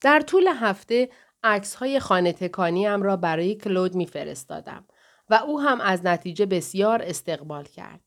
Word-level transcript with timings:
در 0.00 0.20
طول 0.20 0.46
هفته 0.46 1.08
عکس 1.42 1.74
های 1.74 2.00
خانه 2.00 2.32
تکانیم 2.32 3.02
را 3.02 3.16
برای 3.16 3.54
کلود 3.54 3.94
میفرستادم 3.94 4.84
و 5.30 5.34
او 5.34 5.60
هم 5.60 5.80
از 5.80 6.06
نتیجه 6.06 6.46
بسیار 6.46 7.02
استقبال 7.02 7.64
کرد. 7.64 8.00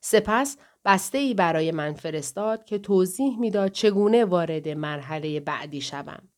سپس 0.00 0.56
بسته 0.84 1.18
ای 1.18 1.34
برای 1.34 1.72
من 1.72 1.92
فرستاد 1.92 2.64
که 2.64 2.78
توضیح 2.78 3.38
می‌داد 3.38 3.72
چگونه 3.72 4.24
وارد 4.24 4.68
مرحله 4.68 5.40
بعدی 5.40 5.80
شوم. 5.80 6.28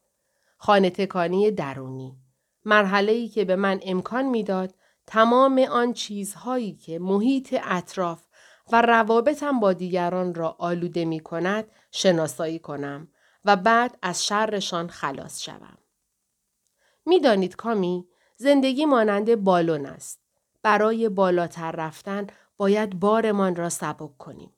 خانه 0.57 0.91
تکانی 0.91 1.51
درونی. 1.51 2.17
مرحله 2.65 3.13
ای 3.13 3.29
که 3.29 3.45
به 3.45 3.57
من 3.57 3.81
امکان 3.83 4.25
می‌داد 4.25 4.75
تمام 5.07 5.59
آن 5.59 5.93
چیزهایی 5.93 6.73
که 6.73 6.99
محیط 6.99 7.57
اطراف 7.65 8.23
و 8.73 8.83
روابطم 8.83 9.61
با 9.61 9.73
دیگران 9.73 10.35
را 10.35 10.57
آلوده 10.59 11.05
می 11.05 11.21
کند 11.21 11.65
شناسایی 11.91 12.59
کنم 12.59 13.09
و 13.45 13.57
بعد 13.57 13.99
از 14.03 14.27
شرشان 14.27 14.89
خلاص 14.89 15.43
شوم. 15.43 15.79
می‌دانید 17.07 17.57
کامی 17.57 18.09
زندگی 18.37 18.85
مانند 18.85 19.35
بالون 19.35 19.87
است. 19.87 20.21
برای 20.63 21.09
بالاتر 21.09 21.73
رفتن 21.73 22.27
باید 22.57 23.01
بارمان 23.01 23.57
را 23.57 23.69
سبک 23.69 24.19
کنیم 24.19 24.53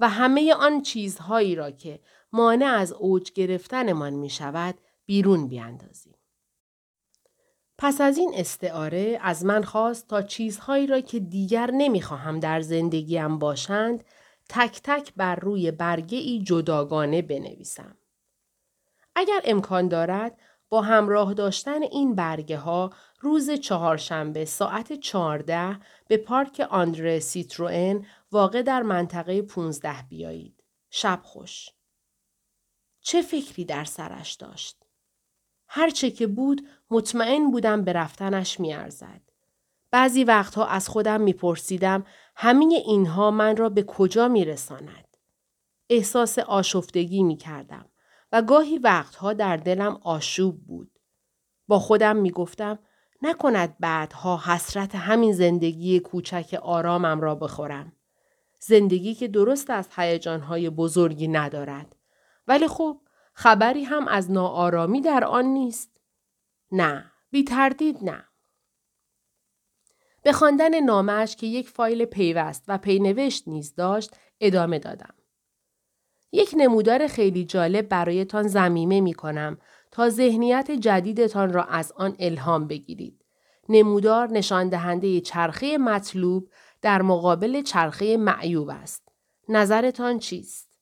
و 0.00 0.08
همه 0.08 0.54
آن 0.54 0.82
چیزهایی 0.82 1.54
را 1.54 1.70
که 1.70 2.00
مانع 2.32 2.66
از 2.66 2.92
اوج 2.92 3.32
گرفتنمان 3.32 4.12
می 4.12 4.30
شود 4.30 4.74
بیرون 5.06 5.48
بیاندازیم. 5.48 6.14
پس 7.78 8.00
از 8.00 8.18
این 8.18 8.32
استعاره 8.34 9.18
از 9.22 9.44
من 9.44 9.62
خواست 9.62 10.08
تا 10.08 10.22
چیزهایی 10.22 10.86
را 10.86 11.00
که 11.00 11.20
دیگر 11.20 11.70
نمی‌خواهم 11.70 12.40
در 12.40 12.60
زندگیم 12.60 13.38
باشند 13.38 14.04
تک 14.48 14.80
تک 14.84 15.12
بر 15.16 15.36
روی 15.36 15.70
برگه 15.70 16.18
ای 16.18 16.42
جداگانه 16.42 17.22
بنویسم. 17.22 17.96
اگر 19.14 19.40
امکان 19.44 19.88
دارد 19.88 20.38
با 20.68 20.82
همراه 20.82 21.34
داشتن 21.34 21.82
این 21.82 22.14
برگه 22.14 22.58
ها 22.58 22.92
روز 23.20 23.50
چهارشنبه 23.50 24.44
ساعت 24.44 24.92
چهارده 24.92 25.80
به 26.08 26.16
پارک 26.16 26.66
آندره 26.70 27.18
سیتروئن 27.18 28.06
واقع 28.32 28.62
در 28.62 28.82
منطقه 28.82 29.42
15 29.42 30.02
بیایید. 30.08 30.64
شب 30.90 31.20
خوش. 31.22 31.68
چه 33.00 33.22
فکری 33.22 33.64
در 33.64 33.84
سرش 33.84 34.32
داشت؟ 34.32 34.84
هرچه 35.68 36.10
که 36.10 36.26
بود 36.26 36.68
مطمئن 36.90 37.50
بودم 37.50 37.84
به 37.84 37.92
رفتنش 37.92 38.60
میارزد. 38.60 39.20
بعضی 39.90 40.24
وقتها 40.24 40.66
از 40.66 40.88
خودم 40.88 41.20
میپرسیدم 41.20 42.06
همه 42.36 42.64
اینها 42.64 43.30
من 43.30 43.56
را 43.56 43.68
به 43.68 43.82
کجا 43.82 44.28
میرساند؟ 44.28 45.16
احساس 45.90 46.38
آشفتگی 46.38 47.22
می‌کردم 47.22 47.90
و 48.34 48.42
گاهی 48.42 48.78
وقتها 48.78 49.32
در 49.32 49.56
دلم 49.56 50.00
آشوب 50.02 50.66
بود. 50.66 50.98
با 51.68 51.78
خودم 51.78 52.16
می‌گفتم 52.16 52.78
نکند 53.22 53.76
بعدها 53.80 54.42
حسرت 54.46 54.94
همین 54.94 55.32
زندگی 55.32 56.00
کوچک 56.00 56.58
آرامم 56.62 57.20
را 57.20 57.34
بخورم. 57.34 57.92
زندگی 58.60 59.14
که 59.14 59.28
درست 59.28 59.70
از 59.70 59.88
هیجانهای 59.96 60.70
بزرگی 60.70 61.28
ندارد. 61.28 61.96
ولی 62.48 62.68
خب 62.68 63.00
خبری 63.34 63.84
هم 63.84 64.08
از 64.08 64.30
ناآرامی 64.30 65.00
در 65.00 65.24
آن 65.24 65.44
نیست. 65.44 66.00
نه، 66.72 67.12
بی 67.30 67.44
تردید 67.44 68.04
نه. 68.04 68.24
به 70.22 70.32
خواندن 70.32 70.80
نامش 70.80 71.36
که 71.36 71.46
یک 71.46 71.68
فایل 71.68 72.04
پیوست 72.04 72.64
و 72.68 72.78
پینوشت 72.78 73.48
نیز 73.48 73.74
داشت 73.74 74.16
ادامه 74.40 74.78
دادم. 74.78 75.14
یک 76.34 76.54
نمودار 76.56 77.06
خیلی 77.06 77.44
جالب 77.44 77.88
برایتان 77.88 78.48
زمیمه 78.48 79.00
می 79.00 79.14
کنم 79.14 79.58
تا 79.90 80.08
ذهنیت 80.08 80.70
جدیدتان 80.70 81.52
را 81.52 81.64
از 81.64 81.92
آن 81.92 82.16
الهام 82.18 82.66
بگیرید. 82.66 83.24
نمودار 83.68 84.30
نشان 84.30 84.68
دهنده 84.68 85.20
چرخه 85.20 85.78
مطلوب 85.78 86.48
در 86.82 87.02
مقابل 87.02 87.62
چرخه 87.62 88.16
معیوب 88.16 88.70
است. 88.70 89.08
نظرتان 89.48 90.18
چیست؟ 90.18 90.78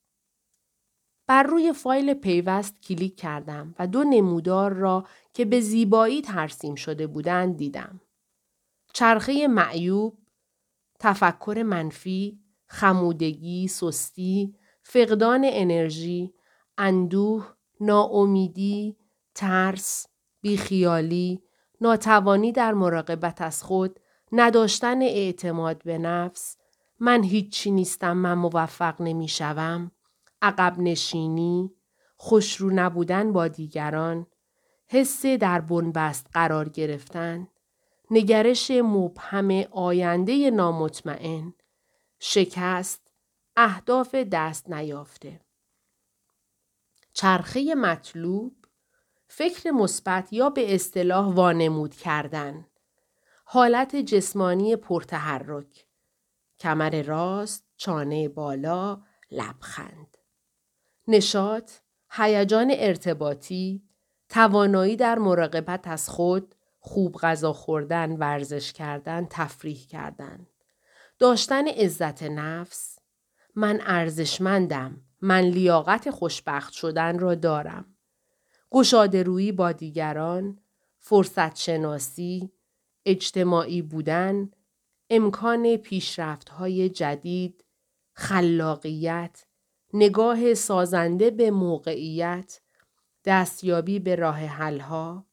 بر 1.27 1.43
روی 1.43 1.73
فایل 1.73 2.13
پیوست 2.13 2.81
کلیک 2.81 3.15
کردم 3.15 3.75
و 3.79 3.87
دو 3.87 4.03
نمودار 4.03 4.73
را 4.73 5.07
که 5.33 5.45
به 5.45 5.59
زیبایی 5.59 6.21
ترسیم 6.21 6.75
شده 6.75 7.07
بودند 7.07 7.57
دیدم. 7.57 8.01
چرخه 8.93 9.47
معیوب، 9.47 10.17
تفکر 10.99 11.63
منفی، 11.65 12.39
خمودگی، 12.65 13.67
سستی، 13.67 14.55
فقدان 14.83 15.41
انرژی، 15.45 16.33
اندوه، 16.77 17.53
ناامیدی، 17.79 18.97
ترس، 19.35 20.07
بیخیالی، 20.41 21.43
ناتوانی 21.81 22.51
در 22.51 22.73
مراقبت 22.73 23.41
از 23.41 23.63
خود، 23.63 23.99
نداشتن 24.31 25.01
اعتماد 25.01 25.83
به 25.83 25.97
نفس، 25.97 26.57
من 26.99 27.23
هیچی 27.23 27.71
نیستم 27.71 28.17
من 28.17 28.33
موفق 28.33 29.01
نمی‌شوم، 29.01 29.91
عقب 30.41 30.79
نشینی، 30.79 31.71
خوشرو 32.17 32.69
نبودن 32.73 33.33
با 33.33 33.47
دیگران، 33.47 34.27
حس 34.87 35.25
در 35.25 35.61
بنبست 35.61 36.27
قرار 36.33 36.69
گرفتن، 36.69 37.47
نگرش 38.11 38.71
مبهم 38.71 39.51
آینده 39.71 40.51
نامطمئن، 40.51 41.53
شکست، 42.19 43.02
اهداف 43.55 44.15
دست 44.15 44.69
نیافته. 44.69 45.41
چرخه 47.13 47.75
مطلوب 47.75 48.55
فکر 49.27 49.71
مثبت 49.71 50.33
یا 50.33 50.49
به 50.49 50.75
اصطلاح 50.75 51.33
وانمود 51.33 51.95
کردن. 51.95 52.67
حالت 53.45 53.95
جسمانی 53.95 54.75
پرتحرک. 54.75 55.85
کمر 56.59 57.01
راست 57.01 57.65
چانه 57.77 58.29
بالا 58.29 59.01
لبخند. 59.31 60.17
نشاط 61.07 61.71
هیجان 62.09 62.71
ارتباطی 62.75 63.83
توانایی 64.29 64.95
در 64.95 65.19
مراقبت 65.19 65.87
از 65.87 66.09
خود 66.09 66.55
خوب 66.79 67.17
غذا 67.17 67.53
خوردن 67.53 68.11
ورزش 68.11 68.73
کردن 68.73 69.27
تفریح 69.29 69.87
کردن. 69.87 70.47
داشتن 71.19 71.67
عزت 71.67 72.23
نفس 72.23 72.99
من 73.55 73.81
ارزشمندم. 73.83 75.01
من 75.21 75.41
لیاقت 75.41 76.09
خوشبخت 76.09 76.73
شدن 76.73 77.19
را 77.19 77.35
دارم. 77.35 77.85
گشاده 78.71 79.23
رویی 79.23 79.51
با 79.51 79.71
دیگران 79.71 80.59
فرصت 80.99 81.55
شناسی 81.55 82.51
اجتماعی 83.05 83.81
بودن 83.81 84.51
امکان 85.09 85.77
پیشرفت 85.77 86.49
های 86.49 86.89
جدید 86.89 87.63
خلاقیت 88.13 89.45
نگاه 89.93 90.53
سازنده 90.53 91.31
به 91.31 91.51
موقعیت 91.51 92.61
دستیابی 93.25 93.99
به 93.99 94.15
راه 94.15 94.37
حلها 94.37 95.25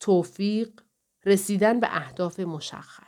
توفیق 0.00 0.80
رسیدن 1.24 1.80
به 1.80 1.96
اهداف 1.96 2.40
مشخص. 2.40 3.05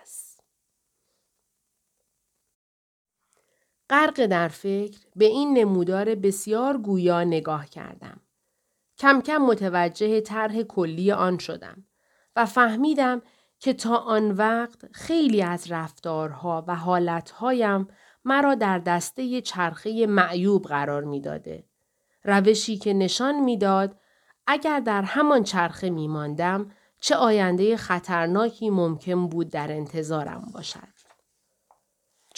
غرق 3.90 4.26
در 4.26 4.48
فکر 4.48 4.98
به 5.16 5.24
این 5.24 5.58
نمودار 5.58 6.14
بسیار 6.14 6.78
گویا 6.78 7.24
نگاه 7.24 7.66
کردم 7.66 8.20
کم 8.98 9.20
کم 9.20 9.38
متوجه 9.38 10.20
طرح 10.20 10.62
کلی 10.62 11.12
آن 11.12 11.38
شدم 11.38 11.84
و 12.36 12.46
فهمیدم 12.46 13.22
که 13.58 13.72
تا 13.72 13.96
آن 13.96 14.30
وقت 14.30 14.86
خیلی 14.92 15.42
از 15.42 15.72
رفتارها 15.72 16.64
و 16.68 16.74
حالتهایم 16.74 17.88
مرا 18.24 18.54
در 18.54 18.78
دسته 18.78 19.40
چرخه 19.40 20.06
معیوب 20.06 20.64
قرار 20.64 21.04
می‌داده. 21.04 21.64
روشی 22.24 22.76
که 22.76 22.92
نشان 22.92 23.40
می‌داد 23.40 23.96
اگر 24.46 24.80
در 24.80 25.02
همان 25.02 25.42
چرخه 25.42 25.90
می 25.90 26.08
ماندم 26.08 26.70
چه 27.00 27.16
آینده 27.16 27.76
خطرناکی 27.76 28.70
ممکن 28.70 29.28
بود 29.28 29.50
در 29.50 29.72
انتظارم 29.72 30.42
باشد. 30.54 30.97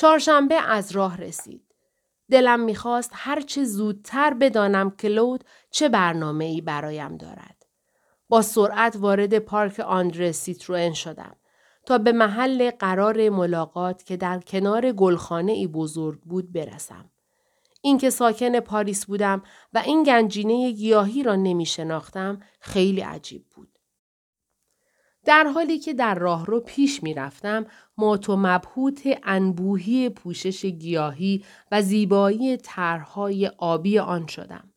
چهارشنبه 0.00 0.54
از 0.54 0.92
راه 0.92 1.16
رسید. 1.16 1.62
دلم 2.30 2.60
می‌خواست 2.60 3.10
هرچه 3.14 3.64
زودتر 3.64 4.34
بدانم 4.34 4.90
کلود 4.90 5.44
چه 5.70 5.88
برنامه 5.88 6.44
ای 6.44 6.60
برایم 6.60 7.16
دارد. 7.16 7.66
با 8.28 8.42
سرعت 8.42 8.96
وارد 8.96 9.38
پارک 9.38 9.80
آندره 9.80 10.32
سیتروئن 10.32 10.92
شدم 10.92 11.36
تا 11.86 11.98
به 11.98 12.12
محل 12.12 12.70
قرار 12.70 13.28
ملاقات 13.28 14.02
که 14.02 14.16
در 14.16 14.40
کنار 14.40 14.92
گلخانه 14.92 15.52
ای 15.52 15.66
بزرگ 15.66 16.20
بود 16.20 16.52
برسم. 16.52 17.10
اینکه 17.82 18.10
ساکن 18.10 18.60
پاریس 18.60 19.06
بودم 19.06 19.42
و 19.72 19.78
این 19.78 20.02
گنجینه 20.02 20.70
گیاهی 20.70 21.22
را 21.22 21.36
نمی 21.36 21.66
شناختم 21.66 22.40
خیلی 22.60 23.00
عجیب 23.00 23.44
بود. 23.54 23.69
در 25.24 25.44
حالی 25.44 25.78
که 25.78 25.94
در 25.94 26.14
راه 26.14 26.46
رو 26.46 26.60
پیش 26.60 27.02
می 27.02 27.14
رفتم 27.14 27.66
مات 27.98 28.28
و 28.28 28.36
مبهوت 28.36 29.02
انبوهی 29.22 30.08
پوشش 30.08 30.64
گیاهی 30.64 31.44
و 31.72 31.82
زیبایی 31.82 32.56
طرحهای 32.56 33.46
آبی 33.58 33.98
آن 33.98 34.26
شدم. 34.26 34.72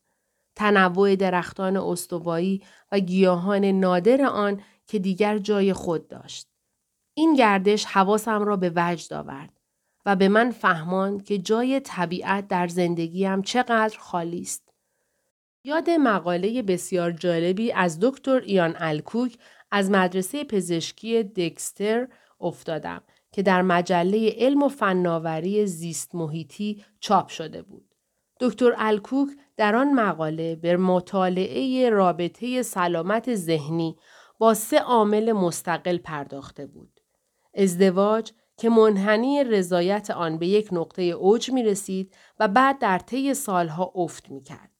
تنوع 0.56 1.16
درختان 1.16 1.76
استوایی 1.76 2.62
و 2.92 3.00
گیاهان 3.00 3.64
نادر 3.64 4.22
آن 4.22 4.60
که 4.86 4.98
دیگر 4.98 5.38
جای 5.38 5.72
خود 5.72 6.08
داشت. 6.08 6.48
این 7.14 7.34
گردش 7.34 7.84
حواسم 7.84 8.44
را 8.44 8.56
به 8.56 8.72
وجد 8.76 9.12
آورد 9.12 9.60
و 10.06 10.16
به 10.16 10.28
من 10.28 10.50
فهماند 10.50 11.24
که 11.24 11.38
جای 11.38 11.80
طبیعت 11.80 12.48
در 12.48 12.68
زندگیم 12.68 13.42
چقدر 13.42 13.98
خالی 13.98 14.40
است. 14.40 14.74
یاد 15.66 15.90
مقاله 15.90 16.62
بسیار 16.62 17.12
جالبی 17.12 17.72
از 17.72 18.00
دکتر 18.00 18.40
ایان 18.40 18.74
الکوک 18.78 19.38
از 19.76 19.90
مدرسه 19.90 20.44
پزشکی 20.44 21.22
دکستر 21.22 22.08
افتادم 22.40 23.02
که 23.32 23.42
در 23.42 23.62
مجله 23.62 24.34
علم 24.38 24.62
و 24.62 24.68
فناوری 24.68 25.66
زیست 25.66 26.14
محیطی 26.14 26.84
چاپ 27.00 27.28
شده 27.28 27.62
بود. 27.62 27.94
دکتر 28.40 28.74
الکوک 28.78 29.28
در 29.56 29.76
آن 29.76 29.92
مقاله 29.92 30.56
به 30.56 30.76
مطالعه 30.76 31.90
رابطه 31.90 32.62
سلامت 32.62 33.34
ذهنی 33.34 33.96
با 34.38 34.54
سه 34.54 34.78
عامل 34.78 35.32
مستقل 35.32 35.98
پرداخته 35.98 36.66
بود. 36.66 37.00
ازدواج 37.54 38.32
که 38.56 38.68
منحنی 38.68 39.44
رضایت 39.44 40.10
آن 40.10 40.38
به 40.38 40.46
یک 40.46 40.68
نقطه 40.72 41.02
اوج 41.02 41.50
می 41.50 41.62
رسید 41.62 42.14
و 42.40 42.48
بعد 42.48 42.78
در 42.78 42.98
طی 42.98 43.34
سالها 43.34 43.92
افت 43.94 44.30
می 44.30 44.42
کرد. 44.42 44.70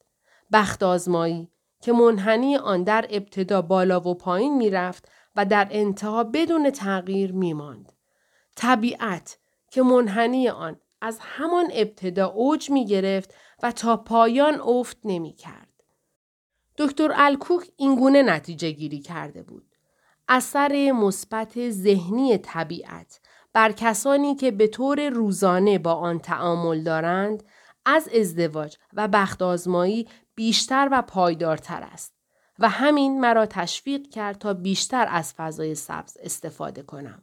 بخت 0.53 0.83
آزمایی 0.83 1.51
که 1.85 1.93
منحنی 1.93 2.57
آن 2.57 2.83
در 2.83 3.07
ابتدا 3.11 3.63
بالا 3.63 4.01
و 4.01 4.15
پایین 4.15 4.57
می 4.57 4.71
رفت 4.71 5.09
و 5.37 5.45
در 5.45 5.69
انتها 5.71 6.25
بدون 6.25 6.71
تغییر 6.71 7.33
می 7.33 7.53
ماند. 7.53 7.93
طبیعت 8.57 9.39
که 9.71 9.83
منحنی 9.83 10.49
آن 10.49 10.81
از 11.01 11.19
همان 11.21 11.71
ابتدا 11.73 12.27
اوج 12.27 12.71
می 12.71 12.87
گرفت 12.87 13.35
و 13.63 13.73
تا 13.73 13.97
پایان 13.97 14.61
افت 14.61 14.97
نمی 15.05 15.33
کرد. 15.33 15.69
دکتر 16.79 17.13
الکوک 17.15 17.71
اینگونه 17.77 18.23
نتیجه 18.23 18.71
گیری 18.71 19.01
کرده 19.01 19.43
بود. 19.43 19.77
اثر 20.29 20.93
مثبت 20.93 21.71
ذهنی 21.71 22.39
طبیعت 22.39 23.21
بر 23.53 23.73
کسانی 23.73 24.35
که 24.35 24.51
به 24.51 24.67
طور 24.67 25.09
روزانه 25.09 25.79
با 25.79 25.93
آن 25.93 26.19
تعامل 26.19 26.83
دارند 26.83 27.43
از 27.85 28.09
ازدواج 28.09 28.77
و 28.93 29.09
بخت 29.09 29.43
آزمایی 29.43 30.09
بیشتر 30.35 30.89
و 30.93 31.03
پایدارتر 31.03 31.83
است 31.83 32.15
و 32.59 32.69
همین 32.69 33.21
مرا 33.21 33.47
تشویق 33.47 34.09
کرد 34.11 34.39
تا 34.39 34.55
بیشتر 34.55 35.07
از 35.11 35.35
فضای 35.35 35.75
سبز 35.75 36.17
استفاده 36.21 36.83
کنم. 36.83 37.23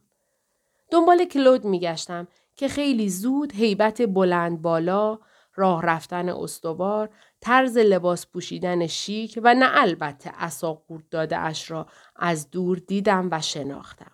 دنبال 0.92 1.26
کلود 1.26 1.66
میگشتم 1.66 2.28
که 2.56 2.68
خیلی 2.68 3.10
زود 3.10 3.54
هیبت 3.56 4.02
بلند 4.02 4.62
بالا، 4.62 5.20
راه 5.56 5.82
رفتن 5.82 6.30
استوار، 6.30 7.10
طرز 7.42 7.78
لباس 7.78 8.28
پوشیدن 8.28 8.88
شیک 8.88 9.40
و 9.44 9.54
نه 9.54 9.70
البته 9.74 10.32
اصا 10.38 10.82
داده 11.12 11.38
اش 11.38 11.72
را 11.72 11.88
از 12.16 12.50
دور 12.50 12.78
دیدم 12.78 13.28
و 13.32 13.42
شناختم. 13.42 14.12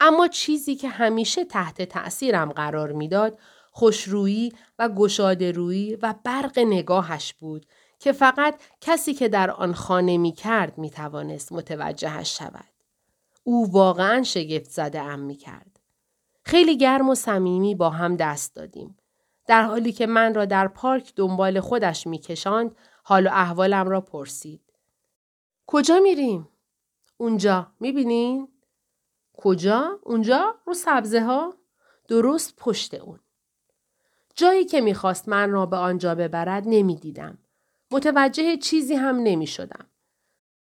اما 0.00 0.28
چیزی 0.28 0.74
که 0.74 0.88
همیشه 0.88 1.44
تحت 1.44 1.82
تأثیرم 1.82 2.52
قرار 2.52 2.92
می‌داد 2.92 3.38
خوشرویی 3.70 4.52
و 4.78 4.88
گشاده 4.88 5.52
رویی 5.52 5.96
و 5.96 6.14
برق 6.24 6.58
نگاهش 6.58 7.34
بود 7.34 7.66
که 8.04 8.12
فقط 8.12 8.60
کسی 8.80 9.14
که 9.14 9.28
در 9.28 9.50
آن 9.50 9.74
خانه 9.74 10.18
می 10.18 10.32
کرد 10.32 10.78
می 10.78 10.90
توانست 10.90 11.52
متوجهش 11.52 12.38
شود. 12.38 12.68
او 13.44 13.72
واقعا 13.72 14.22
شگفت 14.22 14.70
زده 14.70 15.00
ام 15.00 15.20
می 15.20 15.36
کرد. 15.36 15.80
خیلی 16.42 16.76
گرم 16.76 17.08
و 17.08 17.14
صمیمی 17.14 17.74
با 17.74 17.90
هم 17.90 18.16
دست 18.16 18.54
دادیم. 18.54 18.96
در 19.46 19.62
حالی 19.62 19.92
که 19.92 20.06
من 20.06 20.34
را 20.34 20.44
در 20.44 20.68
پارک 20.68 21.12
دنبال 21.16 21.60
خودش 21.60 22.06
می 22.06 22.18
کشاند، 22.18 22.76
حال 23.04 23.26
و 23.26 23.30
احوالم 23.32 23.88
را 23.88 24.00
پرسید. 24.00 24.72
کجا 25.66 26.00
میریم؟ 26.00 26.48
اونجا 27.16 27.66
می‌بینین؟ 27.80 28.48
کجا؟ 29.36 29.98
اونجا؟ 30.02 30.54
رو 30.64 30.74
سبزه 30.74 31.20
ها؟ 31.20 31.54
درست 32.08 32.56
پشت 32.56 32.94
اون. 32.94 33.20
جایی 34.34 34.64
که 34.64 34.80
می‌خواست 34.80 35.28
من 35.28 35.50
را 35.50 35.66
به 35.66 35.76
آنجا 35.76 36.14
ببرد 36.14 36.62
نمی‌دیدم. 36.66 37.38
متوجه 37.90 38.56
چیزی 38.56 38.94
هم 38.94 39.16
نمی 39.16 39.46
شدم. 39.46 39.86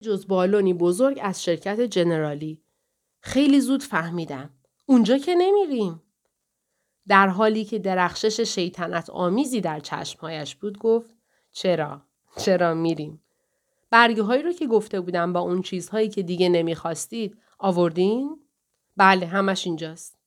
جز 0.01 0.27
بالونی 0.27 0.75
بزرگ 0.75 1.19
از 1.23 1.45
شرکت 1.45 1.81
جنرالی. 1.81 2.63
خیلی 3.21 3.61
زود 3.61 3.83
فهمیدم. 3.83 4.51
اونجا 4.87 5.19
که 5.19 5.35
نمیریم. 5.35 6.03
در 7.09 7.29
حالی 7.29 7.65
که 7.65 7.79
درخشش 7.79 8.41
شیطنت 8.41 9.11
آمیزی 9.11 9.61
در 9.61 9.81
چشمهایش 9.81 10.55
بود 10.57 10.79
گفت 10.79 11.17
چرا؟ 11.53 12.03
چرا 12.37 12.75
میریم؟ 12.75 13.23
برگه 13.91 14.23
هایی 14.23 14.43
رو 14.43 14.53
که 14.53 14.67
گفته 14.67 15.01
بودم 15.01 15.33
با 15.33 15.41
اون 15.41 15.63
چیزهایی 15.63 16.09
که 16.09 16.23
دیگه 16.23 16.49
نمی‌خواستید 16.49 17.39
آوردین؟ 17.59 18.41
بله 18.97 19.27
همش 19.27 19.67
اینجاست. 19.67 20.19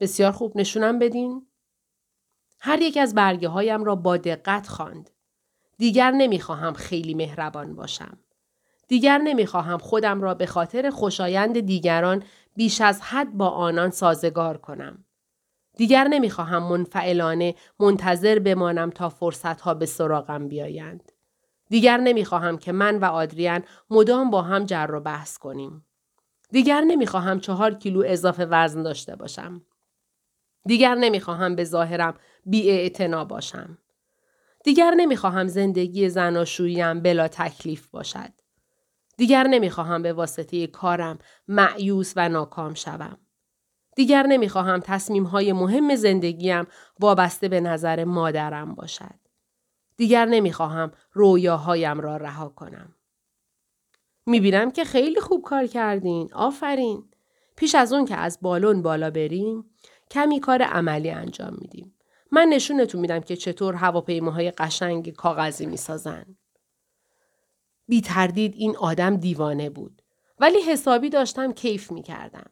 بسیار 0.00 0.32
خوب 0.32 0.56
نشونم 0.56 0.98
بدین؟ 0.98 1.46
هر 2.58 2.82
یک 2.82 2.96
از 2.96 3.14
برگه 3.14 3.48
هایم 3.48 3.84
را 3.84 3.96
با 3.96 4.16
دقت 4.16 4.68
خواند. 4.68 5.10
دیگر 5.80 6.10
نمی‌خواهم 6.10 6.72
خیلی 6.72 7.14
مهربان 7.14 7.74
باشم. 7.74 8.18
دیگر 8.88 9.18
نمی‌خواهم 9.18 9.78
خودم 9.78 10.22
را 10.22 10.34
به 10.34 10.46
خاطر 10.46 10.90
خوشایند 10.90 11.60
دیگران 11.60 12.22
بیش 12.56 12.80
از 12.80 13.00
حد 13.02 13.32
با 13.32 13.48
آنان 13.48 13.90
سازگار 13.90 14.56
کنم. 14.56 15.04
دیگر 15.76 16.08
نمی‌خواهم 16.08 16.62
منفعلانه 16.62 17.54
منتظر 17.78 18.38
بمانم 18.38 18.90
تا 18.90 19.08
فرصتها 19.08 19.74
به 19.74 19.86
سراغم 19.86 20.48
بیایند. 20.48 21.12
دیگر 21.68 21.96
نمی‌خواهم 21.96 22.58
که 22.58 22.72
من 22.72 22.98
و 22.98 23.04
آدریان 23.04 23.62
مدام 23.90 24.30
با 24.30 24.42
هم 24.42 24.64
جر 24.64 24.90
و 24.92 25.00
بحث 25.00 25.38
کنیم. 25.38 25.86
دیگر 26.50 26.80
نمی‌خواهم 26.80 27.40
چهار 27.40 27.74
کیلو 27.74 28.02
اضافه 28.06 28.46
وزن 28.50 28.82
داشته 28.82 29.16
باشم. 29.16 29.62
دیگر 30.64 30.94
نمی‌خواهم 30.94 31.56
به 31.56 31.64
ظاهرم 31.64 32.14
بی 32.46 32.90
باشم. 33.28 33.78
دیگر 34.64 34.94
نمی‌خواهم 34.96 35.46
زندگی 35.46 36.08
زناشوییم 36.08 37.00
بلا 37.00 37.28
تکلیف 37.28 37.86
باشد. 37.86 38.32
دیگر 39.16 39.46
نمی‌خواهم 39.46 40.02
به 40.02 40.12
واسطه 40.12 40.66
کارم 40.66 41.18
معیوس 41.48 42.12
و 42.16 42.28
ناکام 42.28 42.74
شوم. 42.74 43.18
دیگر 43.96 44.26
نمی‌خواهم 44.26 44.80
تصمیم 44.80 45.24
های 45.24 45.52
مهم 45.52 45.94
زندگیم 45.94 46.66
وابسته 47.00 47.48
به 47.48 47.60
نظر 47.60 48.04
مادرم 48.04 48.74
باشد. 48.74 49.14
دیگر 49.96 50.24
نمی‌خواهم 50.24 50.90
رویاهایم 51.12 52.00
را 52.00 52.16
رها 52.16 52.48
کنم. 52.48 52.94
می‌بینم 54.26 54.70
که 54.70 54.84
خیلی 54.84 55.20
خوب 55.20 55.42
کار 55.42 55.66
کردین. 55.66 56.30
آفرین. 56.34 57.04
پیش 57.56 57.74
از 57.74 57.92
اون 57.92 58.04
که 58.04 58.16
از 58.16 58.38
بالون 58.42 58.82
بالا 58.82 59.10
بریم 59.10 59.70
کمی 60.10 60.40
کار 60.40 60.62
عملی 60.62 61.10
انجام 61.10 61.56
میدیم. 61.60 61.94
من 62.30 62.48
نشونتون 62.48 63.00
میدم 63.00 63.20
که 63.20 63.36
چطور 63.36 63.74
هواپیماهای 63.74 64.50
قشنگ 64.50 65.12
کاغذی 65.14 65.66
می‌سازن. 65.66 66.36
بی 67.88 68.00
تردید 68.00 68.54
این 68.56 68.76
آدم 68.76 69.16
دیوانه 69.16 69.70
بود. 69.70 70.02
ولی 70.38 70.60
حسابی 70.60 71.10
داشتم 71.10 71.52
کیف 71.52 71.92
می‌کردم. 71.92 72.50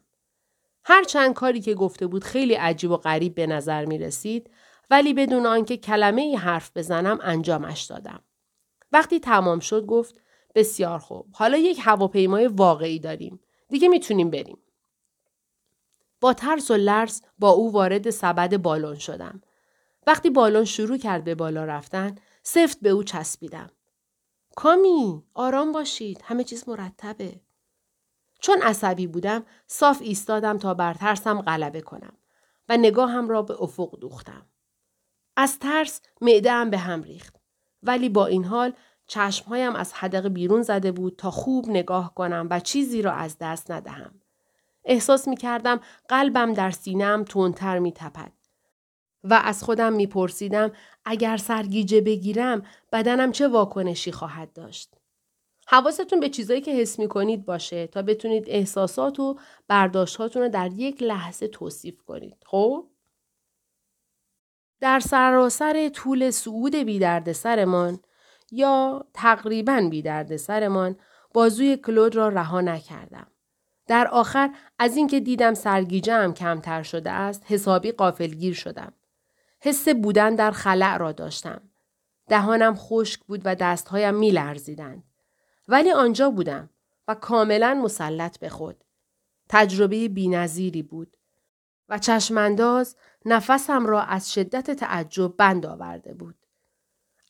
هر 0.83 1.03
چند 1.03 1.33
کاری 1.33 1.61
که 1.61 1.73
گفته 1.73 2.07
بود 2.07 2.23
خیلی 2.23 2.53
عجیب 2.53 2.91
و 2.91 2.97
غریب 2.97 3.35
به 3.35 3.47
نظر 3.47 3.85
می 3.85 3.97
رسید 3.97 4.49
ولی 4.89 5.13
بدون 5.13 5.45
آنکه 5.45 5.77
کلمه 5.77 6.21
ای 6.21 6.35
حرف 6.35 6.71
بزنم 6.75 7.19
انجامش 7.21 7.81
دادم. 7.81 8.23
وقتی 8.91 9.19
تمام 9.19 9.59
شد 9.59 9.85
گفت 9.85 10.21
بسیار 10.55 10.99
خوب. 10.99 11.27
حالا 11.33 11.57
یک 11.57 11.79
هواپیمای 11.83 12.47
واقعی 12.47 12.99
داریم. 12.99 13.39
دیگه 13.69 13.87
می‌تونیم 13.87 14.29
بریم. 14.29 14.57
با 16.21 16.33
ترس 16.33 16.71
و 16.71 16.75
لرز 16.75 17.21
با 17.39 17.49
او 17.49 17.71
وارد 17.71 18.09
سبد 18.09 18.57
بالون 18.57 18.95
شدم. 18.95 19.41
وقتی 20.07 20.29
بالون 20.29 20.65
شروع 20.65 20.97
کرد 20.97 21.23
به 21.23 21.35
بالا 21.35 21.65
رفتن 21.65 22.15
سفت 22.43 22.79
به 22.81 22.89
او 22.89 23.03
چسبیدم. 23.03 23.69
کامی 24.55 25.23
آرام 25.33 25.71
باشید 25.71 26.21
همه 26.23 26.43
چیز 26.43 26.69
مرتبه. 26.69 27.41
چون 28.39 28.61
عصبی 28.61 29.07
بودم 29.07 29.45
صاف 29.67 30.01
ایستادم 30.01 30.57
تا 30.57 30.73
بر 30.73 30.93
ترسم 30.93 31.41
غلبه 31.41 31.81
کنم 31.81 32.13
و 32.69 32.77
نگاهم 32.77 33.29
را 33.29 33.41
به 33.41 33.61
افق 33.61 33.99
دوختم. 33.99 34.45
از 35.35 35.59
ترس 35.59 36.01
معدهام 36.21 36.69
به 36.69 36.77
هم 36.77 37.03
ریخت 37.03 37.35
ولی 37.83 38.09
با 38.09 38.25
این 38.25 38.43
حال 38.45 38.73
چشمهایم 39.07 39.75
از 39.75 39.93
حدق 39.93 40.27
بیرون 40.27 40.61
زده 40.61 40.91
بود 40.91 41.15
تا 41.15 41.31
خوب 41.31 41.69
نگاه 41.69 42.13
کنم 42.15 42.47
و 42.49 42.59
چیزی 42.59 43.01
را 43.01 43.11
از 43.11 43.37
دست 43.37 43.71
ندهم. 43.71 44.21
احساس 44.85 45.27
می 45.27 45.37
کردم 45.37 45.79
قلبم 46.09 46.53
در 46.53 46.71
سینم 46.71 47.23
تندتر 47.23 47.79
می 47.79 47.91
تپد. 47.91 48.31
و 49.23 49.41
از 49.43 49.63
خودم 49.63 49.93
می 49.93 50.07
پرسیدم 50.07 50.71
اگر 51.05 51.37
سرگیجه 51.37 52.01
بگیرم 52.01 52.65
بدنم 52.91 53.31
چه 53.31 53.47
واکنشی 53.47 54.11
خواهد 54.11 54.53
داشت. 54.53 54.95
حواستون 55.67 56.19
به 56.19 56.29
چیزایی 56.29 56.61
که 56.61 56.71
حس 56.71 56.99
می 56.99 57.07
کنید 57.07 57.45
باشه 57.45 57.87
تا 57.87 58.01
بتونید 58.01 58.43
احساسات 58.47 59.19
و 59.19 59.39
برداشتاتون 59.67 60.41
رو 60.41 60.49
در 60.49 60.69
یک 60.73 61.03
لحظه 61.03 61.47
توصیف 61.47 62.01
کنید. 62.01 62.37
خب؟ 62.45 62.87
در 64.79 64.99
سراسر 64.99 65.89
طول 65.89 66.31
صعود 66.31 66.75
بی 66.75 67.33
سرمان 67.33 67.99
یا 68.51 69.05
تقریبا 69.13 69.87
بی 69.91 70.01
درد 70.01 70.37
سرمان 70.37 70.95
بازوی 71.33 71.77
کلود 71.77 72.15
را 72.15 72.29
رها 72.29 72.61
نکردم. 72.61 73.27
در 73.87 74.07
آخر 74.07 74.49
از 74.79 74.97
اینکه 74.97 75.19
دیدم 75.19 75.53
سرگیجه 75.53 76.31
کمتر 76.31 76.83
شده 76.83 77.11
است 77.11 77.43
حسابی 77.45 77.91
قافلگیر 77.91 78.53
شدم. 78.53 78.93
حس 79.59 79.89
بودن 79.89 80.35
در 80.35 80.51
خلع 80.51 80.97
را 80.97 81.11
داشتم. 81.11 81.61
دهانم 82.29 82.75
خشک 82.75 83.19
بود 83.19 83.41
و 83.45 83.55
دستهایم 83.55 84.15
می 84.15 84.31
لرزیدند. 84.31 85.03
ولی 85.67 85.91
آنجا 85.91 86.29
بودم 86.29 86.69
و 87.07 87.15
کاملا 87.15 87.73
مسلط 87.73 88.39
به 88.39 88.49
خود. 88.49 88.83
تجربه 89.49 90.07
بینظیری 90.07 90.83
بود 90.83 91.17
و 91.89 91.97
چشمانداز 91.97 92.95
نفسم 93.25 93.85
را 93.85 94.01
از 94.01 94.33
شدت 94.33 94.71
تعجب 94.71 95.37
بند 95.37 95.65
آورده 95.65 96.13
بود. 96.13 96.35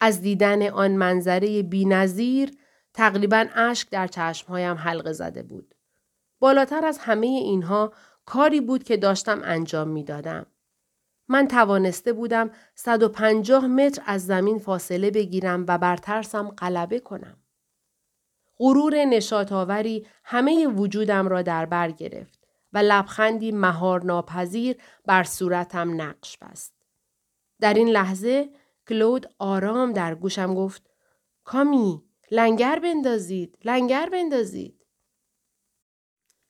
از 0.01 0.21
دیدن 0.21 0.69
آن 0.69 0.91
منظره 0.91 1.63
بینظیر 1.63 2.57
تقریبا 2.93 3.45
اشک 3.55 3.89
در 3.89 4.07
چشمهایم 4.07 4.77
حلقه 4.77 5.13
زده 5.13 5.43
بود. 5.43 5.75
بالاتر 6.39 6.85
از 6.85 6.97
همه 6.97 7.27
اینها 7.27 7.93
کاری 8.25 8.61
بود 8.61 8.83
که 8.83 8.97
داشتم 8.97 9.41
انجام 9.43 9.87
می 9.87 10.03
دادم. 10.03 10.45
من 11.29 11.47
توانسته 11.47 12.13
بودم 12.13 12.51
150 12.75 13.67
متر 13.67 14.01
از 14.05 14.25
زمین 14.25 14.59
فاصله 14.59 15.11
بگیرم 15.11 15.65
و 15.67 15.77
بر 15.77 15.97
ترسم 15.97 16.49
غلبه 16.49 16.99
کنم. 16.99 17.37
غرور 18.59 19.05
نشاتاوری 19.05 20.07
همه 20.23 20.67
وجودم 20.67 21.27
را 21.27 21.41
در 21.41 21.65
بر 21.65 21.91
گرفت 21.91 22.39
و 22.73 22.77
لبخندی 22.77 23.51
مهار 23.51 24.05
ناپذیر 24.05 24.77
بر 25.05 25.23
صورتم 25.23 26.01
نقش 26.01 26.37
بست. 26.37 26.73
در 27.59 27.73
این 27.73 27.89
لحظه 27.89 28.49
کلود 28.87 29.29
آرام 29.39 29.93
در 29.93 30.15
گوشم 30.15 30.55
گفت 30.55 30.89
کامی 31.43 32.03
لنگر 32.31 32.79
بندازید 32.79 33.57
لنگر 33.65 34.09
بندازید 34.09 34.85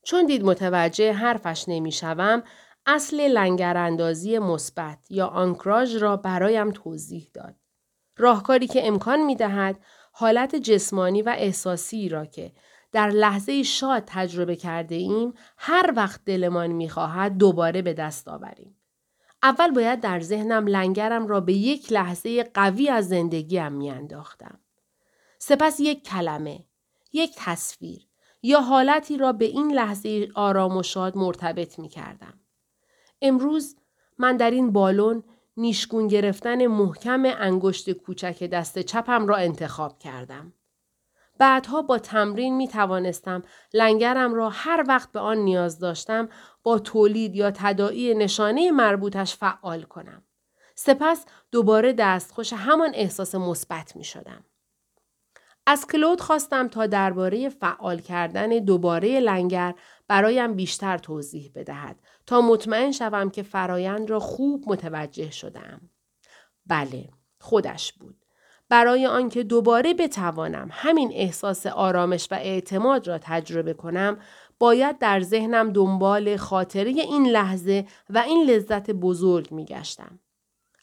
چون 0.04 0.26
دید 0.26 0.44
متوجه 0.44 1.14
حرفش 1.14 1.66
نمی‌شوم 1.68 2.44
اصل 2.86 3.22
لنگراندازی 3.22 4.40
مثبت 4.40 4.98
یا 5.10 5.28
آنکراژ 5.28 5.96
را 5.96 6.18
برایم 6.18 6.72
توضیح 6.72 7.30
داد 7.34 7.56
راهکاری 8.18 8.68
که 8.68 8.88
امکان 8.88 9.26
می 9.26 9.36
دهد 9.36 9.80
حالت 10.12 10.56
جسمانی 10.56 11.22
و 11.22 11.36
احساسی 11.38 12.10
را 12.10 12.26
که 12.26 12.52
در 12.92 13.10
لحظه 13.10 13.64
شاد 13.64 14.04
تجربه 14.06 14.56
کرده 14.56 14.96
ایم 14.96 15.34
هر 15.58 15.94
وقت 15.96 16.26
دلمان 16.26 16.68
می 16.68 16.90
خواهد 16.90 17.38
دوباره 17.38 17.82
به 17.82 17.94
دست 17.94 18.28
آوریم. 18.28 18.76
اول 19.44 19.72
باید 19.72 20.00
در 20.00 20.20
ذهنم 20.20 20.68
لنگرم 20.68 21.28
را 21.28 21.42
به 21.42 21.54
یک 21.54 21.92
لحظه 21.94 22.44
قوی 22.44 22.90
از 22.90 23.08
زندگیم 23.08 23.72
میانداختم. 23.72 24.60
سپس 25.40 25.80
یک 25.80 26.04
کلمه، 26.04 26.66
یک 27.14 27.34
تصویر 27.38 28.08
یا 28.44 28.62
حالتی 28.62 29.18
را 29.18 29.34
به 29.34 29.46
این 29.46 29.72
لحظه 29.72 30.28
آرام 30.36 30.78
و 30.78 30.84
شاد 30.84 31.18
مرتبط 31.18 31.80
می 31.80 31.90
کردم. 31.90 32.39
امروز 33.22 33.76
من 34.18 34.38
در 34.38 34.52
این 34.52 34.72
بالون 34.72 35.24
نیشگون 35.58 36.08
گرفتن 36.08 36.68
محکم 36.68 37.24
انگشت 37.26 37.92
کوچک 37.92 38.44
دست 38.44 38.80
چپم 38.80 39.28
را 39.28 39.36
انتخاب 39.36 40.00
کردم. 40.00 40.54
بعدها 41.38 41.82
با 41.82 42.00
تمرین 42.00 42.58
می 42.58 42.68
توانستم 42.68 43.44
لنگرم 43.74 44.34
را 44.34 44.50
هر 44.50 44.86
وقت 44.88 45.12
به 45.12 45.20
آن 45.20 45.38
نیاز 45.38 45.80
داشتم 45.80 46.30
با 46.64 46.80
تولید 46.80 47.36
یا 47.36 47.52
تدائی 47.52 48.14
نشانه 48.14 48.72
مربوطش 48.72 49.36
فعال 49.36 49.82
کنم. 49.82 50.24
سپس 50.76 51.26
دوباره 51.52 51.94
دستخوش 51.94 52.54
همان 52.54 52.92
احساس 52.94 53.36
مثبت 53.36 53.96
می 53.96 54.04
شدم. 54.04 54.46
از 55.66 55.88
کلود 55.88 56.22
خواستم 56.22 56.68
تا 56.68 56.88
درباره 56.88 57.50
فعال 57.50 58.00
کردن 58.00 58.50
دوباره 58.50 59.20
لنگر 59.20 59.76
برایم 60.10 60.54
بیشتر 60.54 60.98
توضیح 60.98 61.52
بدهد 61.56 62.00
تا 62.26 62.42
مطمئن 62.42 62.92
شوم 62.92 63.30
که 63.30 63.44
فرایند 63.44 64.10
را 64.10 64.20
خوب 64.20 64.64
متوجه 64.68 65.32
شدم. 65.32 65.82
بله، 66.66 67.10
خودش 67.40 67.94
بود. 67.94 68.26
برای 68.70 69.06
آنکه 69.06 69.44
دوباره 69.44 69.94
بتوانم 69.94 70.70
همین 70.72 71.12
احساس 71.14 71.66
آرامش 71.66 72.28
و 72.32 72.36
اعتماد 72.36 73.08
را 73.08 73.18
تجربه 73.18 73.74
کنم 73.74 74.18
باید 74.60 75.00
در 75.00 75.22
ذهنم 75.22 75.74
دنبال 75.74 76.38
خاطره 76.38 76.92
این 76.92 77.28
لحظه 77.28 77.86
و 78.10 78.18
این 78.18 78.50
لذت 78.50 78.92
بزرگ 78.92 79.52
می 79.52 79.66
گشتم. 79.66 80.20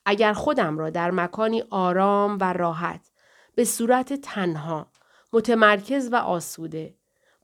اگر 0.06 0.32
خودم 0.32 0.78
را 0.78 0.90
در 0.90 1.10
مکانی 1.10 1.62
آرام 1.70 2.38
و 2.40 2.52
راحت 2.52 3.10
به 3.54 3.64
صورت 3.64 4.12
تنها 4.12 4.86
متمرکز 5.32 6.08
و 6.12 6.16
آسوده 6.16 6.94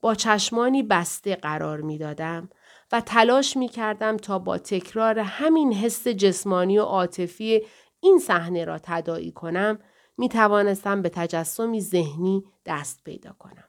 با 0.02 0.14
چشمانی 0.14 0.82
بسته 0.82 1.36
قرار 1.36 1.80
می 1.80 1.98
دادم 1.98 2.50
و 2.92 3.00
تلاش 3.00 3.56
می 3.56 3.68
کردم 3.68 4.16
تا 4.16 4.38
با 4.38 4.58
تکرار 4.58 5.18
همین 5.18 5.72
حس 5.72 6.08
جسمانی 6.08 6.78
و 6.78 6.82
عاطفی 6.82 7.66
این 8.00 8.18
صحنه 8.18 8.64
را 8.64 8.78
تداعی 8.82 9.32
کنم 9.32 9.78
می 10.18 10.28
توانستم 10.28 11.02
به 11.02 11.08
تجسمی 11.08 11.80
ذهنی 11.80 12.44
دست 12.66 13.04
پیدا 13.04 13.32
کنم. 13.38 13.68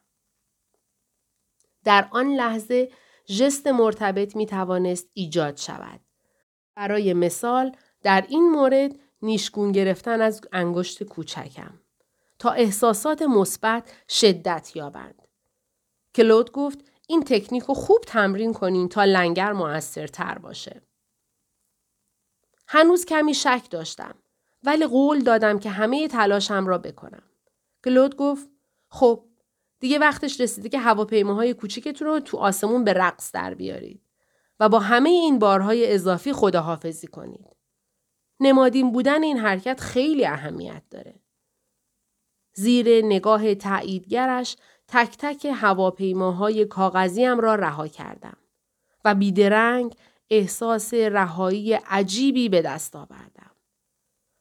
در 1.84 2.08
آن 2.12 2.28
لحظه 2.28 2.92
ژست 3.30 3.68
مرتبط 3.68 4.36
می 4.36 4.46
توانست 4.46 5.10
ایجاد 5.13 5.58
شود. 5.58 6.00
برای 6.75 7.13
مثال 7.13 7.75
در 8.04 8.25
این 8.30 8.50
مورد 8.50 8.96
نیشگون 9.22 9.72
گرفتن 9.72 10.22
از 10.22 10.42
انگشت 10.52 11.04
کوچکم 11.04 11.80
تا 12.40 12.50
احساسات 12.50 13.22
مثبت 13.22 13.94
شدت 14.10 14.75
یابند. 14.75 15.23
کلود 16.15 16.51
گفت 16.51 16.79
این 17.08 17.24
تکنیک 17.24 17.63
رو 17.63 17.74
خوب 17.74 18.01
تمرین 18.08 18.53
کنین 18.53 18.89
تا 18.89 19.03
لنگر 19.03 19.51
موثرتر 19.51 20.38
باشه. 20.38 20.82
هنوز 22.67 23.05
کمی 23.05 23.34
شک 23.34 23.67
داشتم 23.70 24.15
ولی 24.63 24.88
قول 24.88 25.20
دادم 25.20 25.60
که 25.60 25.70
همه 25.70 26.08
تلاشم 26.08 26.67
را 26.67 26.77
بکنم. 26.77 27.24
کلود 27.86 28.15
گفت 28.15 28.50
خب 28.89 29.25
دیگه 29.79 30.00
وقتش 30.00 30.41
رسیده 30.41 30.70
که 30.70 30.79
هواپیماهای 30.79 31.53
کوچیکتون 31.53 32.08
رو 32.08 32.20
تو 32.20 32.38
آسمون 32.38 32.84
به 32.84 32.93
رقص 32.93 33.32
در 33.32 33.53
بیارید 33.53 34.01
و 34.60 34.70
با 34.70 34.79
همه 34.79 35.10
این 35.10 35.39
بارهای 35.39 35.93
اضافی 35.93 36.34
خداحافظی 36.34 37.08
کنید. 37.08 37.46
نمادین 38.39 38.91
بودن 38.91 39.24
این 39.24 39.38
حرکت 39.38 39.82
خیلی 39.82 40.25
اهمیت 40.25 40.84
داره. 40.89 41.20
زیر 42.53 43.05
نگاه 43.05 43.55
تاییدگرش 43.55 44.58
تک 44.88 45.18
تک 45.18 45.48
هواپیماهای 45.54 46.66
کاغذیم 46.66 47.40
را 47.40 47.56
رها 47.56 47.88
کردم 47.88 48.38
و 49.06 49.16
بیدرنگ 49.16 49.96
احساس 50.30 50.94
رهایی 50.94 51.74
عجیبی 51.74 52.50
به 52.50 52.62
دست 52.62 52.96
آوردم. 52.96 53.52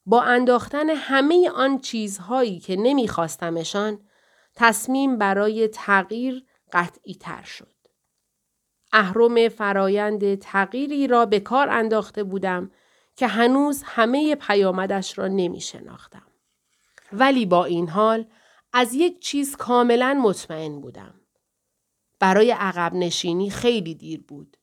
با 0.07 0.23
انداختن 0.23 0.91
همه 0.91 1.51
آن 1.51 1.79
چیزهایی 1.79 2.59
که 2.59 2.77
نمیخواستمشان 2.77 3.99
تصمیم 4.55 5.19
برای 5.19 5.69
تغییر 5.69 6.45
قطعی 6.73 7.15
تر 7.15 7.43
شد. 7.43 7.73
اهرم 8.93 9.49
فرایند 9.49 10.35
تغییری 10.35 11.07
را 11.07 11.27
به 11.27 11.41
کار 11.41 11.69
انداخته 11.69 12.25
بودم 12.25 12.71
که 13.17 13.27
هنوز 13.27 13.83
همه 13.87 14.35
پیامدش 14.35 15.19
را 15.19 15.29
نمی 15.29 15.61
شناختم. 15.61 16.27
ولی 17.13 17.47
با 17.47 17.65
این 17.65 17.89
حال 17.89 18.27
از 18.73 18.95
یک 18.95 19.21
چیز 19.21 19.57
کاملا 19.57 20.15
مطمئن 20.15 20.81
بودم. 20.81 21.15
برای 22.19 22.51
عقب 22.51 22.95
نشینی 22.95 23.51
خیلی 23.51 23.95
دیر 23.95 24.21
بود. 24.21 24.57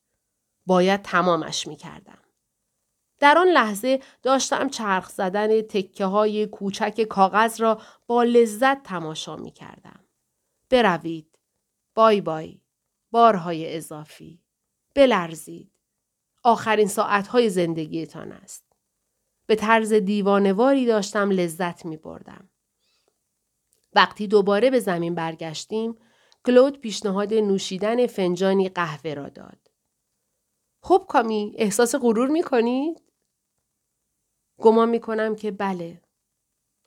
باید 0.66 1.02
تمامش 1.02 1.66
می 1.66 1.76
کردم. 1.76 2.18
در 3.18 3.38
آن 3.38 3.48
لحظه 3.48 4.00
داشتم 4.22 4.68
چرخ 4.68 5.08
زدن 5.08 5.62
تکه 5.62 6.04
های 6.04 6.46
کوچک 6.46 7.02
کاغذ 7.02 7.60
را 7.60 7.80
با 8.06 8.22
لذت 8.22 8.82
تماشا 8.82 9.36
می 9.36 9.50
کردم. 9.50 10.04
بروید. 10.70 11.38
بای 11.94 12.20
بای. 12.20 12.60
بارهای 13.10 13.76
اضافی. 13.76 14.42
بلرزید. 14.94 15.72
آخرین 16.42 16.88
ساعتهای 16.88 17.50
زندگیتان 17.50 18.32
است. 18.32 18.64
به 19.46 19.54
طرز 19.54 19.92
دیوانواری 19.92 20.86
داشتم 20.86 21.30
لذت 21.30 21.84
می 21.84 21.96
بردم. 21.96 22.49
وقتی 23.92 24.26
دوباره 24.26 24.70
به 24.70 24.80
زمین 24.80 25.14
برگشتیم، 25.14 25.98
کلود 26.46 26.80
پیشنهاد 26.80 27.34
نوشیدن 27.34 28.06
فنجانی 28.06 28.68
قهوه 28.68 29.14
را 29.14 29.28
داد. 29.28 29.70
خب 30.82 31.06
کامی 31.08 31.54
احساس 31.56 31.94
غرور 31.94 32.28
می 32.28 32.42
کنید؟ 32.42 33.02
گمان 34.58 34.88
می 34.88 35.00
کنم 35.00 35.36
که 35.36 35.50
بله. 35.50 36.02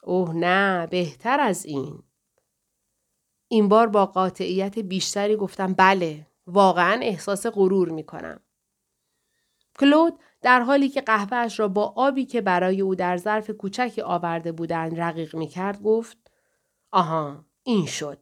اوه 0.03 0.33
نه 0.35 0.87
بهتر 0.87 1.39
از 1.39 1.65
این. 1.65 2.03
این 3.47 3.67
بار 3.67 3.87
با 3.87 4.05
قاطعیت 4.05 4.79
بیشتری 4.79 5.35
گفتم 5.35 5.73
بله 5.73 6.27
واقعا 6.47 6.99
احساس 7.01 7.47
غرور 7.47 7.89
می 7.89 8.03
کنم. 8.03 8.39
کلود 9.79 10.19
در 10.41 10.61
حالی 10.61 10.89
که 10.89 11.01
قهوهش 11.01 11.59
را 11.59 11.67
با 11.67 11.93
آبی 11.95 12.25
که 12.25 12.41
برای 12.41 12.81
او 12.81 12.95
در 12.95 13.17
ظرف 13.17 13.49
کوچکی 13.49 14.01
آورده 14.01 14.51
بودند 14.51 14.99
رقیق 14.99 15.35
می 15.35 15.47
کرد 15.47 15.81
گفت 15.81 16.22
آها 16.93 17.45
این 17.63 17.85
شد. 17.85 18.19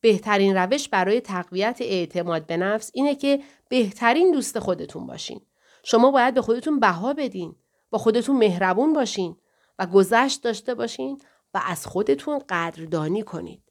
بهترین 0.00 0.56
روش 0.56 0.88
برای 0.88 1.20
تقویت 1.20 1.78
اعتماد 1.80 2.46
به 2.46 2.56
نفس 2.56 2.90
اینه 2.94 3.14
که 3.14 3.42
بهترین 3.68 4.30
دوست 4.30 4.58
خودتون 4.58 5.06
باشین. 5.06 5.40
شما 5.84 6.10
باید 6.10 6.34
به 6.34 6.42
خودتون 6.42 6.80
بها 6.80 7.14
بدین. 7.14 7.56
با 7.90 7.98
خودتون 7.98 8.36
مهربون 8.36 8.92
باشین 8.92 9.36
و 9.78 9.86
گذشت 9.86 10.42
داشته 10.42 10.74
باشین 10.74 11.20
و 11.54 11.60
از 11.66 11.86
خودتون 11.86 12.38
قدردانی 12.48 13.22
کنید. 13.22 13.62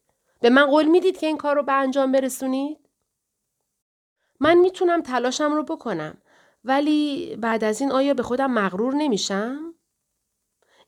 به 0.41 0.49
من 0.49 0.65
قول 0.65 0.85
می‌دید 0.85 1.17
که 1.17 1.27
این 1.27 1.37
کار 1.37 1.55
رو 1.55 1.63
به 1.63 1.73
انجام 1.73 2.11
برسونید؟ 2.11 2.89
من 4.39 4.57
می‌تونم 4.57 5.01
تلاشم 5.01 5.53
رو 5.53 5.63
بکنم 5.63 6.21
ولی 6.63 7.35
بعد 7.35 7.63
از 7.63 7.81
این 7.81 7.91
آیا 7.91 8.13
به 8.13 8.23
خودم 8.23 8.51
مغرور 8.51 8.93
نمیشم؟ 8.93 9.75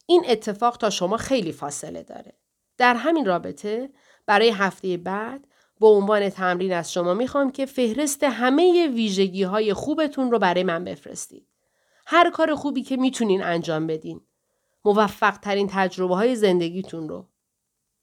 این 0.06 0.24
اتفاق 0.28 0.78
تا 0.78 0.90
شما 0.90 1.18
خیلی 1.18 1.52
فاصله 1.52 2.04
داره. 2.04 2.43
در 2.78 2.96
همین 2.96 3.26
رابطه 3.26 3.90
برای 4.26 4.50
هفته 4.50 4.98
بعد 4.98 5.48
به 5.80 5.88
عنوان 5.88 6.30
تمرین 6.30 6.74
از 6.74 6.94
شما 6.94 7.14
می‌خوام 7.14 7.52
که 7.52 7.66
فهرست 7.66 8.24
همه 8.24 8.88
ویژگی 8.88 9.44
های 9.44 9.74
خوبتون 9.74 10.32
رو 10.32 10.40
برای 10.40 10.64
من 10.64 10.84
بفرستید. 10.84 11.48
هر 12.06 12.30
کار 12.30 12.56
خوبی 12.56 12.84
که 12.84 12.98
می‌تونین 12.98 13.44
انجام 13.44 13.88
بدین. 13.88 14.22
موفق 14.86 15.38
ترین 15.38 15.68
تجربه 15.72 16.16
های 16.16 16.36
زندگیتون 16.36 17.10
رو. 17.10 17.28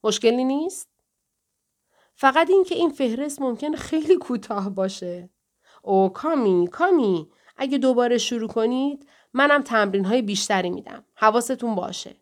مشکلی 0.03 0.43
نیست؟ 0.43 0.89
فقط 2.15 2.49
این 2.49 2.63
که 2.63 2.75
این 2.75 2.89
فهرست 2.89 3.41
ممکن 3.41 3.75
خیلی 3.75 4.15
کوتاه 4.15 4.69
باشه. 4.69 5.29
او 5.83 6.09
کامی 6.09 6.67
کامی 6.71 7.31
اگه 7.57 7.77
دوباره 7.77 8.17
شروع 8.17 8.47
کنید 8.47 9.07
منم 9.33 9.61
تمرین 9.61 10.05
های 10.05 10.21
بیشتری 10.21 10.69
میدم. 10.69 11.05
حواستون 11.15 11.75
باشه. 11.75 12.15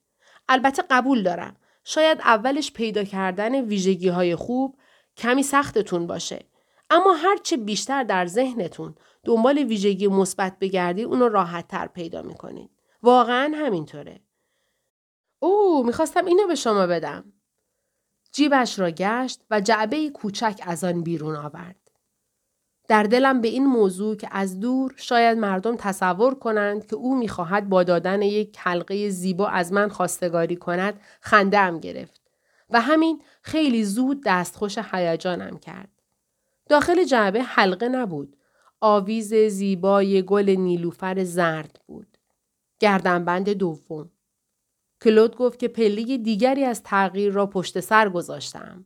البته 0.49 0.83
قبول 0.89 1.23
دارم. 1.23 1.55
شاید 1.91 2.21
اولش 2.21 2.71
پیدا 2.71 3.03
کردن 3.03 3.61
ویژگی 3.61 4.07
های 4.07 4.35
خوب 4.35 4.77
کمی 5.17 5.43
سختتون 5.43 6.07
باشه. 6.07 6.45
اما 6.89 7.13
هرچه 7.13 7.57
بیشتر 7.57 8.03
در 8.03 8.25
ذهنتون 8.25 8.95
دنبال 9.23 9.57
ویژگی 9.57 10.07
مثبت 10.07 10.59
بگردی 10.59 11.03
اونو 11.03 11.27
راحت 11.27 11.67
تر 11.67 11.87
پیدا 11.87 12.21
می‌کنید. 12.21 12.69
واقعا 13.03 13.53
همینطوره. 13.55 14.21
او 15.39 15.83
می‌خواستم 15.85 16.25
اینو 16.25 16.47
به 16.47 16.55
شما 16.55 16.87
بدم. 16.87 17.33
جیبش 18.31 18.79
را 18.79 18.91
گشت 18.91 19.41
و 19.49 19.61
جعبه 19.61 20.09
کوچک 20.09 20.61
از 20.65 20.83
آن 20.83 21.03
بیرون 21.03 21.35
آورد. 21.35 21.78
در 22.89 23.03
دلم 23.03 23.41
به 23.41 23.47
این 23.47 23.65
موضوع 23.65 24.15
که 24.15 24.27
از 24.31 24.59
دور 24.59 24.93
شاید 24.97 25.37
مردم 25.37 25.75
تصور 25.75 26.35
کنند 26.35 26.85
که 26.85 26.95
او 26.95 27.17
می‌خواهد 27.17 27.69
با 27.69 27.83
دادن 27.83 28.21
یک 28.21 28.57
حلقه 28.59 29.09
زیبا 29.09 29.47
از 29.47 29.73
من 29.73 29.89
خواستگاری 29.89 30.55
کند 30.55 31.01
خندهام 31.21 31.79
گرفت 31.79 32.21
و 32.69 32.81
همین 32.81 33.21
خیلی 33.41 33.83
زود 33.83 34.23
دستخوش 34.25 34.77
هیجانم 34.77 35.57
کرد. 35.57 35.89
داخل 36.69 37.03
جعبه 37.03 37.43
حلقه 37.43 37.89
نبود. 37.89 38.35
آویز 38.81 39.33
زیبای 39.33 40.21
گل 40.21 40.49
نیلوفر 40.49 41.23
زرد 41.23 41.79
بود. 41.87 42.17
گردنبند 42.79 43.49
دوم. 43.49 44.11
کلود 45.01 45.35
گفت 45.35 45.59
که 45.59 45.67
پله 45.67 46.17
دیگری 46.17 46.63
از 46.63 46.83
تغییر 46.83 47.33
را 47.33 47.45
پشت 47.45 47.79
سر 47.79 48.09
گذاشتم. 48.09 48.85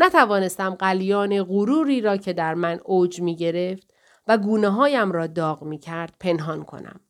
نتوانستم 0.00 0.74
قلیان 0.74 1.42
غروری 1.42 2.00
را 2.00 2.16
که 2.16 2.32
در 2.32 2.54
من 2.54 2.80
اوج 2.84 3.20
می 3.20 3.36
گرفت 3.36 3.94
و 4.26 4.38
گونه 4.38 4.68
هایم 4.68 5.12
را 5.12 5.26
داغ 5.26 5.62
می 5.62 5.78
کرد 5.78 6.14
پنهان 6.20 6.64
کنم. 6.64 7.00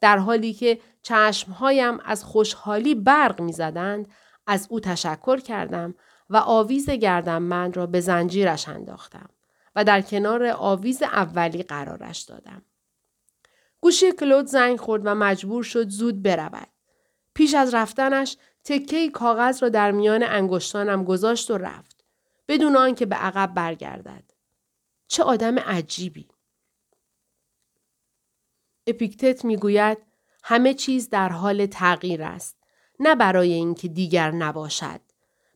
در 0.00 0.18
حالی 0.18 0.52
که 0.52 0.78
چشمهایم 1.02 2.00
از 2.04 2.24
خوشحالی 2.24 2.94
برق 2.94 3.40
می 3.40 3.52
زدند، 3.52 4.08
از 4.46 4.66
او 4.70 4.80
تشکر 4.80 5.40
کردم 5.40 5.94
و 6.30 6.36
آویز 6.36 6.90
گردم 6.90 7.42
من 7.42 7.72
را 7.72 7.86
به 7.86 8.00
زنجیرش 8.00 8.68
انداختم 8.68 9.28
و 9.76 9.84
در 9.84 10.00
کنار 10.00 10.46
آویز 10.46 11.02
اولی 11.02 11.62
قرارش 11.62 12.20
دادم. 12.20 12.62
گوشی 13.80 14.12
کلود 14.12 14.46
زنگ 14.46 14.80
خورد 14.80 15.02
و 15.04 15.14
مجبور 15.14 15.62
شد 15.62 15.88
زود 15.88 16.22
برود. 16.22 16.68
پیش 17.34 17.54
از 17.54 17.74
رفتنش 17.74 18.36
تکه 18.64 19.10
کاغذ 19.10 19.62
را 19.62 19.68
در 19.68 19.90
میان 19.90 20.22
انگشتانم 20.22 21.04
گذاشت 21.04 21.50
و 21.50 21.58
رفت. 21.58 21.87
بدون 22.48 22.76
آنکه 22.76 23.06
به 23.06 23.16
عقب 23.16 23.54
برگردد. 23.54 24.24
چه 25.08 25.22
آدم 25.22 25.58
عجیبی. 25.58 26.28
اپیکتت 28.86 29.44
می‌گوید 29.44 29.98
همه 30.44 30.74
چیز 30.74 31.10
در 31.10 31.28
حال 31.28 31.66
تغییر 31.66 32.22
است. 32.22 32.58
نه 33.00 33.14
برای 33.14 33.52
اینکه 33.52 33.88
دیگر 33.88 34.30
نباشد. 34.30 35.00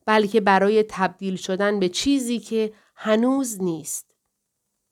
بلکه 0.06 0.40
برای 0.40 0.84
تبدیل 0.88 1.36
شدن 1.36 1.80
به 1.80 1.88
چیزی 1.88 2.38
که 2.38 2.74
هنوز 2.96 3.62
نیست. 3.62 4.14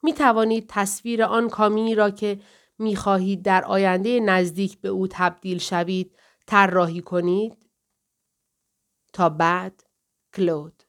می 0.03 0.13
توانید 0.13 0.65
تصویر 0.69 1.23
آن 1.23 1.49
کامی 1.49 1.95
را 1.95 2.09
که 2.09 2.41
می 2.79 2.95
خواهید 2.95 3.41
در 3.43 3.65
آینده 3.65 4.19
نزدیک 4.19 4.81
به 4.81 4.89
او 4.89 5.07
تبدیل 5.07 5.57
شوید 5.57 6.15
طراحی 6.47 7.01
کنید؟ 7.01 7.69
تا 9.13 9.29
بعد 9.29 9.83
کلود 10.33 10.80